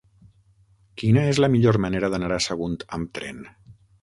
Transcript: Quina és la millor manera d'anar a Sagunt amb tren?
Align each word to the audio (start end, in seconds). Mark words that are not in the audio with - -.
Quina 1.01 1.25
és 1.33 1.41
la 1.45 1.49
millor 1.57 1.79
manera 1.85 2.09
d'anar 2.15 2.33
a 2.39 2.43
Sagunt 2.47 2.81
amb 2.99 3.13
tren? 3.21 3.47